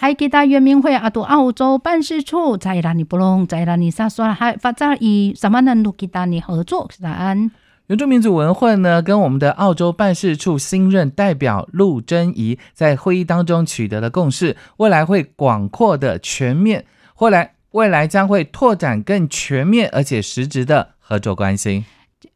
[0.00, 6.88] 海基达原民会阿杜澳洲办事处在拉尼布隆在拉尼萨说，还发展以什么程度给他你合作？
[6.96, 7.50] 三
[7.88, 9.02] 原住民族文化呢？
[9.02, 16.84] 跟我们的澳洲办事处新任代表陆贞怡在会议当中取得了共识，未来会广阔的全面，
[17.18, 21.84] 未来未来将会拓展更全面而且实质的合作关系。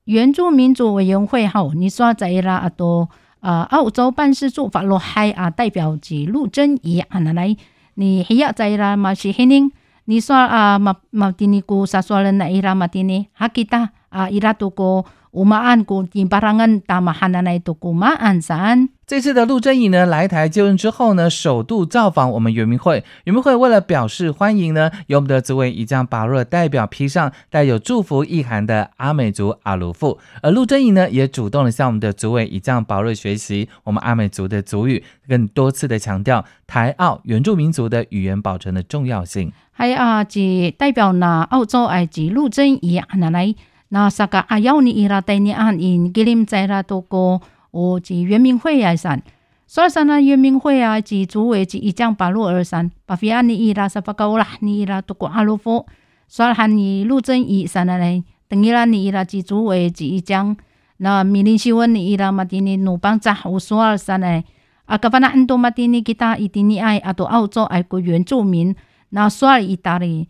[0.07, 3.09] 原住民族委员会吼，你说在拉阿多。
[3.43, 7.57] 啊，澳洲办事处法罗海啊，代表是陆贞仪，啊，奶奶，
[7.95, 9.13] 你还要在啦嘛？
[9.13, 9.71] 是黑定。
[10.05, 12.31] 你说啊，马马蒂尼姑杀说了？
[12.33, 13.91] 奶伊拉马蒂尼哈，给他。
[14.13, 14.29] 啊！
[14.29, 18.89] 伊拉都講，唔按講啲 b a r a n g a n t 都古马安山。
[19.07, 23.05] 这次的陆贞仪呢来台就任之后呢，首度造访我们圆明会。
[23.25, 39.53] 圆明会为了表示欢迎呢，由我们的族委一将巴热代表披上带有祝福意涵的阿美族阿鲁父，而陆贞仪呢，也主动的向我们的族委一将巴热学习我们阿美族的族语，更多次的强调台澳原住民族的语言保存的重要性。
[39.73, 43.55] 还啊，即代表呢澳洲埃及陆贞仪阿啊，来。
[43.95, 47.39] 那啥个阿幺尼伊拉带你按因，吉林在拉多个
[47.73, 49.23] 哦，是圆明会崖山。
[49.67, 55.87] 说说那圆明会啊，是主位是一江八路二山，八非阿尼伊拉是八高啦，尼伊拉多个阿罗佛。
[56.27, 60.57] 说喊你陆正伊山阿嘞，等于啦尼伊拉是主位是一江。
[60.97, 64.47] 那米林西温尼伊拉马蒂尼努邦扎乌苏二山嘞，
[64.87, 68.75] 阿噶巴那安多马蒂尼其他伊蒂尼爱阿多澳洲爱国原住民，
[69.11, 70.29] 那说意大利。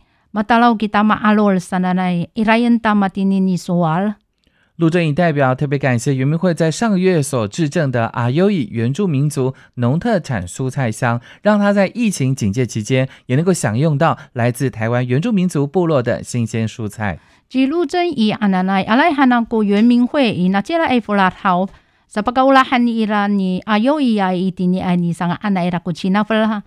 [4.77, 17.19] 陆正义代表特别感谢原明会在上个月所质证的阿优以原住民族农特产蔬菜商，让他在疫情警戒期间也能够享用到来自台湾原住民族部落的新鲜蔬菜。
[17.51, 21.69] 据陆正义阿奶奶阿拉汉阿国原民会伊那杰拉埃弗拉头，
[22.11, 26.63] 十八个乌拉汉伊拉尼阿优伊阿伊丁尼埃尼桑阿奶拉古吉纳弗哈。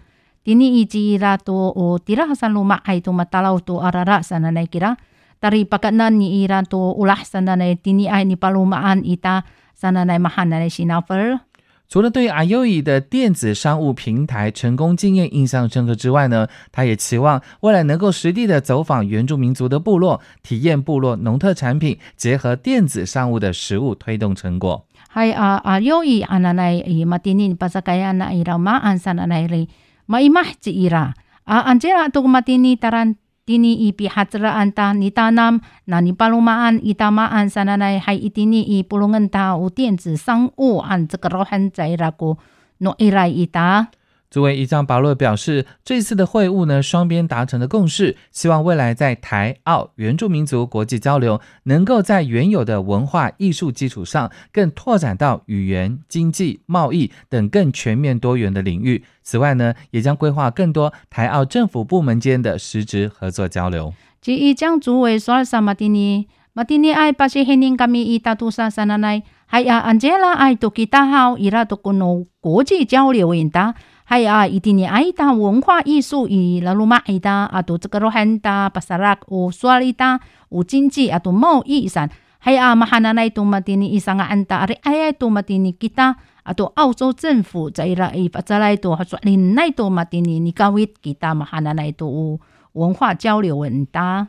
[11.88, 24.86] 除了对 i o 伊的电子商务平台成功经验印象深刻之外呢，他也期望未来能够实地的走访原住民族的部落，体验部落农特产品，结合电子商务的实物推动成果。
[25.10, 29.68] 嗨，阿阿尤伊阿那奈伊嘛，今年巴沙卡雅那伊拉玛安阿那奈里。
[30.10, 31.12] maimah ci ira.
[31.46, 33.14] A anjera tuk matini taran
[33.46, 39.70] tini ipi hatra anta tanam, na nipalumaan itamaan sananai hai itini i pulungan ta u
[39.70, 42.38] tian sang u an zikrohan zairaku
[42.82, 43.90] no irai ita.
[44.36, 59.06] 作为伊江巴洛表示，这次的会晤呢，双边达成的共识，希望未来在台澳原住民族国际交流，能够在原有的文化艺术基础上，更拓展到语言、经济、贸易等更全面多元的领域。
[59.24, 63.94] 此外呢，也将规划更多台澳政府部门间的实质合作交流。
[64.20, 73.76] 即伊将主委索尔萨马蒂尼，马蒂尼爱巴西黑人革米伊大多萨萨拿来，还有安杰拉爱杜吉达号伊拉都可能国际交流影大。”
[74.08, 82.08] 还有啊，伊蒂尼爱达文化艺术与拉鲁马伊达啊，都这个罗汉达巴萨拉乌苏里达，乌经济啊，都贸易伊上。
[82.38, 92.40] 还有啊，马哈那奈多马蒂尼伊上阿安达，阿里埃埃多马蒂尼几大啊，都澳洲政府在伊拉伊发展来多，哈说，恁奈多马蒂尼尼各维几大马哈那奈多有
[92.74, 94.28] 文化交流文达。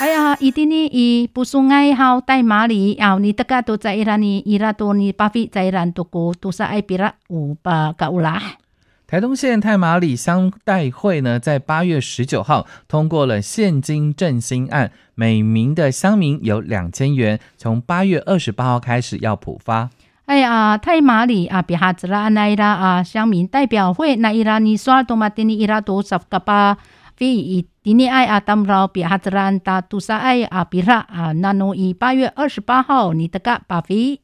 [0.00, 8.40] 哎呀，伊滴呢伊不是爱好泰马里，啊，你大家都在伊拉尼，伊拉多尼巴菲在伊兰度过，都是爱比拉五百乌拉。
[9.06, 19.90] 台东县太马里乡代会呢，在八月十九号通过了现金振兴案，每名的乡民有两千元，从八月二十八号开始要普发。
[20.24, 26.78] 哎呀，太马里啊，比哈子那伊拉啊，乡民代表会那伊拉尼说，多马丁尼伊拉多十个巴
[27.16, 27.66] 菲伊。
[27.90, 34.20] 迪尼爱阿达姆罗比阿兹兰达杜萨埃阿比拉啊纳努伊八月二十八号尼德嘎巴菲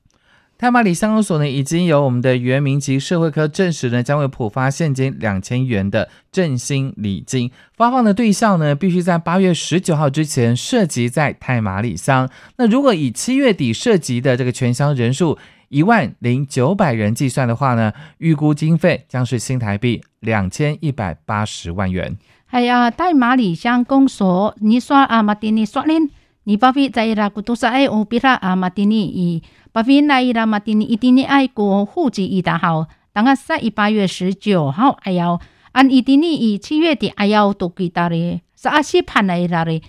[0.57, 7.51] 泰马里乡公所呢，已经由我们的原民及社会科证实呢，将会普发现金两千元的振兴礼金。
[7.77, 12.31] 发放的对象呢，必须在八月十九号之前涉及在泰马里乡。
[12.59, 15.37] 那如果以七月底涉及的这个全乡人数
[15.71, 22.17] 一万零九百人计算的话呢，预估经费将是新台币两千一百八十万元。
[22.51, 22.91] 哎呀！
[22.93, 25.95] 在马里香宫所，尼刷阿马丁尼刷嘞，
[26.45, 35.41] 尼巴菲在伊拉古多塞埃乌比拉阿马丁尼，巴菲来伊拉马丁尼一点尼埃国户籍伊打好，当阿三一八月十九号，哎哟，
[35.73, 39.83] 按一点尼伊七月的，哎哟都记到了，萨阿西潘伊拉的，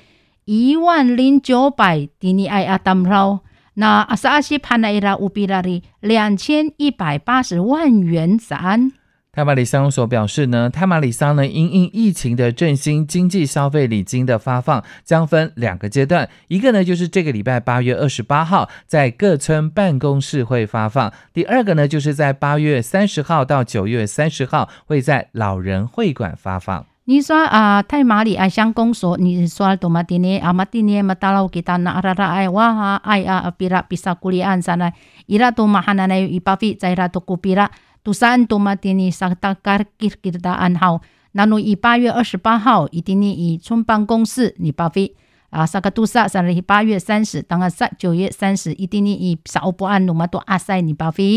[0.45, 3.42] 一万零九百点尼埃阿达姆罗，
[3.75, 8.92] 那萨阿西潘伊拉乌比拉的两千一百八十万元子安。
[9.38, 26.84] 泰马里乡所表示呢，泰马里桑呢，因应疫情的振兴经济消费礼金的发放将分两个阶段，一个呢就是这个礼拜八月二十八号在各村办公室会发放，第二个呢就是在八月三十号到九月三十号会在老人会馆发放。
[27.06, 34.92] 你说啊，泰马里爱香公所，你说多玛蒂尼阿玛蒂尼么达拉给达那阿拉拉爱哇哈爱啊比拉比沙库里安啥呢
[35.28, 37.69] 伊拉多玛哈奈奈伊巴菲在伊拉多库比拉。
[38.07, 41.01] 杜萨努马丁尼萨卡达盖尔吉尔吉的暗号，
[41.33, 45.13] 纳努以八月二十八号，伊丁尼以村办公室尼报废
[45.50, 51.36] 啊，萨卡杜萨萨里八月三十，当阿塞九月三十，伊丁尼以萨欧博安努马多阿塞尼报废。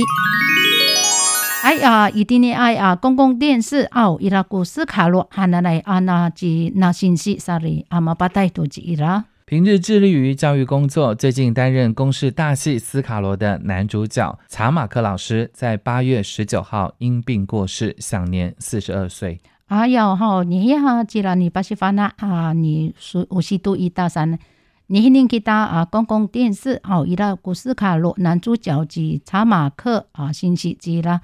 [1.65, 9.25] 哎呀，伊丁尼哎呀，公共电视奥伊拉古斯卡罗哈纳奈阿纳吉纳信息萨里阿马巴泰多吉伊拉。
[9.51, 19.41] 平日致力于教育工作，最近担任《公事大戏斯卡罗》的男主角查马克老师，在八月十九号因病过世，享年四十二岁。
[19.67, 24.39] 啊哟，好，你哈，即啦，你八时发那啊，你是五十度一大三，
[24.87, 31.21] 你今年给打啊，公共电视好，一到《古斯卡罗》男主角及查马克啊，星期几啦？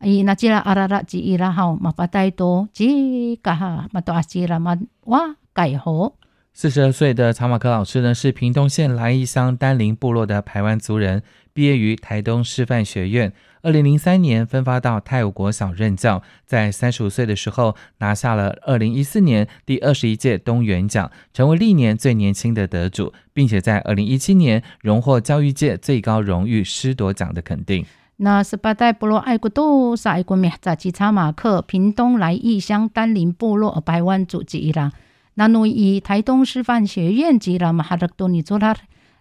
[0.00, 6.14] 伊那即拉阿拉拉即伊拉好，冇法太多即，噶哈，马多阿即拉冇哇改好。
[6.60, 11.22] 四十二岁的查马克老师呢，是屏东县来义乡丹林部落的台湾族人，
[11.52, 13.32] 毕业于台东师范学院。
[13.62, 27.86] 二零零三年分发到泰武国小任教，在三十五岁的时候拿下了二零一四年第二十一届东元奖，成为历年最年轻的得主，并且在二零一七年荣获教育界最高荣誉师铎奖的肯定。
[28.16, 30.52] 那十八代部落爱国都是爱国面？
[30.60, 34.90] 查查马克，屏东来义乡丹林部落百湾祖籍一啦。
[35.38, 38.74] 南努以台东师范学院吉拉马哈德多尼作拉，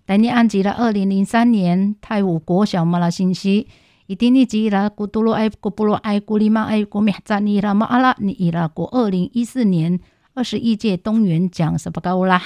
[0.03, 3.67] 达尼安吉拉二零零三年泰武国小马拉信息，
[4.07, 9.99] 伊丁尼吉拉古多罗埃古布罗埃古里曼埃古米扎尼拉马阿拉尼伊拉古二零一四年
[10.33, 12.41] 二十一届东元奖十八高拉，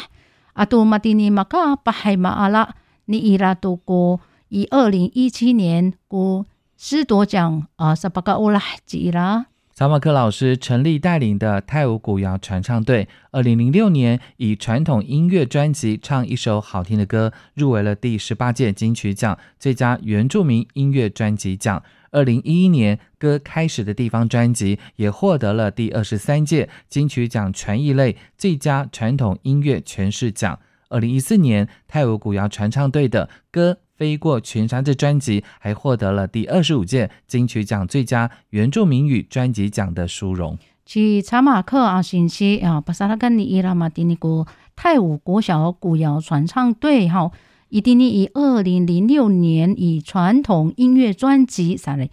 [0.51, 2.75] 阿杜马蒂尼玛卡巴海马阿拉
[3.05, 4.19] 尼伊拉多古
[4.49, 6.45] 以二零一七年古
[6.75, 9.45] 斯多奖啊十八个乌拉吉啦。
[9.81, 21.81] 小马克老师成立带领的泰舞古谣传唱队，二零零六年以传统音乐专辑《唱一首好听的歌》入围了第十八届金曲奖最佳原住民音乐专辑奖。
[22.11, 30.59] 二零一一年，《歌开始的地方》专辑也获得了第二十三届金曲奖全艺类最佳传统音乐诠释奖。
[30.89, 33.79] 二零一四年，泰舞古谣传唱队的歌。
[34.01, 40.57] 飞过群山的专辑还获得了第二十五届金曲奖最佳原住民语专辑奖的殊荣。
[40.87, 47.29] 起查马克啊，信息啊，巴萨拉格尼伊拉马丁尼古泰武国小古谣传唱队哈，
[47.69, 52.09] 伊丁尼以二零零六年以传统音乐专辑啥哩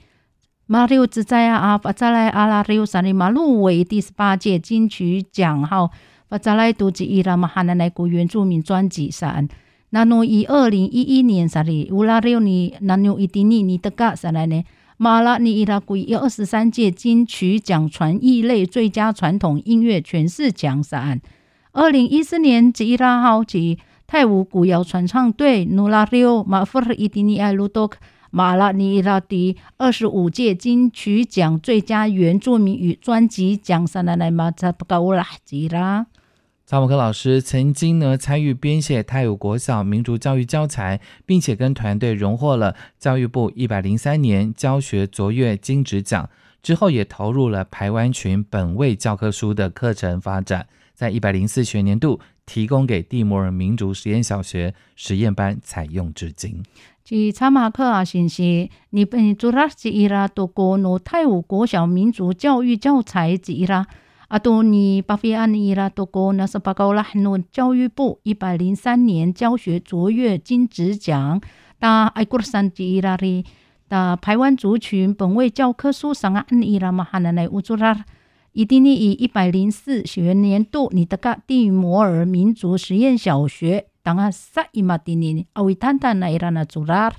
[0.67, 5.89] 马六之灾啊啊，巴扎莱阿拉六啥哩马录为第十八届金曲奖哈，
[6.29, 9.43] 巴扎莱独居伊拉马哈那来古原住民专辑啥。
[9.91, 14.63] 南纽以二零一一年十二，乌拉里奥尼南纽伊丁尼尼德嘎十二年，
[14.99, 21.19] 马拉尼伊拉圭以二十三届金曲奖传艺类最佳传统音乐诠释奖三。
[21.73, 27.99] 二零一四年吉伊拉豪及泰舞古谣传唱队努拉里奥马富特伊丁尼埃鲁多克
[28.31, 36.05] 马拉尼伊拉迪二十五届金曲奖最佳原住民语专辑奖三，奶奶马扎不搞乌拉吉拉。
[36.71, 46.29] 查马克老师曾经呢参与编写泰武国小民族教育教材，并且跟团队荣获了教育部一百零三年教学卓越金质奖。
[46.63, 56.63] 之后也投入了台湾群本位教科书的课程发展，在一百零四学年度提供给蒂摩尔民族实验小学实验班采用至今。
[57.03, 63.87] 据查马克啊，信息，你本做拉吉伊拉多国努泰武国小民族教育教材，吉伊拉。
[64.29, 71.41] 阿多尼巴菲安伊拉多过那是巴高拉汉诺教育部一百零三年教学卓越金质奖，
[71.79, 73.43] 但艾古尔山伊拉的
[73.89, 78.05] 的台湾族群本位教科书上啊，伊拉嘛哈人来乌祖拉，
[78.53, 87.11] 伊蒂尼以一百零四学年度，你得嘎蒂摩尔民族实验小学，等下萨伊马蒂尼阿维坦坦来伊拉纳祖拉。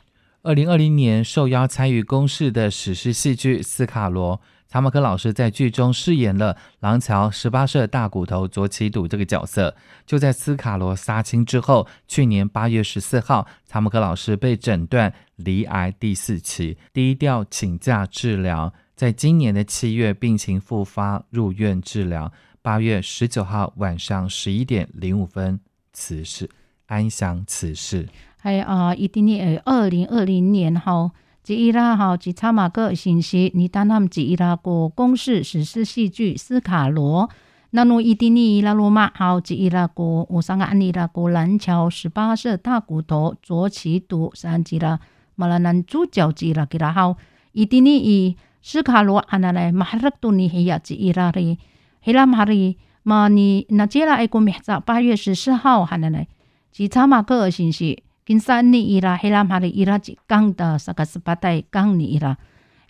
[0.43, 4.37] 二零二零年受邀参与公示的史诗戏剧《斯卡罗》。
[4.71, 9.75] 查马克老师在剧中饰演了廊桥十八社大骨头左起堵这个角色。
[10.05, 18.71] 就在斯卡罗杀青之后，去年八月十四号，查马克老师被诊断罹癌第四期，低调请假治疗。
[18.95, 22.31] 在今年的七月，病情复发入院治疗。
[22.61, 25.59] 八月十九号晚上十一点零五分，
[25.93, 26.47] 辞世，
[26.85, 28.07] 安详此世。
[28.39, 31.09] 还有啊，一定尔，二零二零年哈。
[31.50, 37.27] 吉伊拉哈及查马克信息，尼丹纳吉伊拉国公式实施戏剧斯卡罗，
[37.72, 45.00] 纳努伊蒂尼伊拉罗马哈及伊拉国乌桑阿尼拉国南桥十八色大骨头左旗都三吉拉，
[45.34, 47.18] 马拉南主角吉伊拉号
[47.53, 51.58] 伊蒂尼伊斯卡罗阿纳莱马尔多尼亚吉伊拉里，
[52.03, 56.27] 黑拉马里马尼那吉伊拉爱国比赛八月十四号哈纳莱
[56.72, 58.03] 吉查马克信息。
[58.29, 62.38] 金山尼伊拉，海浪哈的伊拉，江岛萨格斯八代江尼伊拉，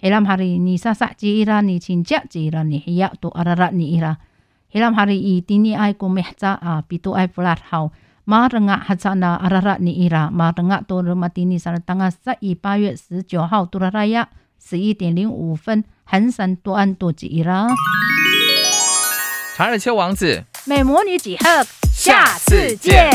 [0.01, 4.17] 海浪哈的尼萨萨，只伊拉尼亲戚，只伊拉尼黑呀多阿拉拉尼伊拉，
[4.69, 7.89] 海浪哈的伊蒂尼爱古米察啊，比多爱弗拉好，
[8.25, 14.27] 马登嘎哈查那阿拉拉尼伊拉，马登嘎多罗马蒂尼萨勒当阿十二八月十九号，多拉拉亚
[14.61, 17.69] 十一点零五分，恒山多安多吉伊拉。
[19.55, 21.45] 查尔丘王子，美魔女几何？
[21.93, 23.09] 下次见。